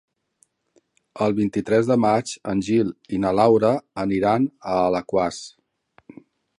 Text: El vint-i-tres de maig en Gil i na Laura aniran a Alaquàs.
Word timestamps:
El 1.25 1.35
vint-i-tres 1.39 1.91
de 1.91 1.97
maig 2.07 2.33
en 2.53 2.65
Gil 2.69 2.91
i 3.17 3.21
na 3.27 3.35
Laura 3.43 3.73
aniran 4.07 4.51
a 4.75 4.83
Alaquàs. 4.91 5.43